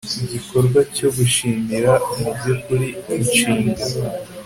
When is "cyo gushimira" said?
0.95-1.91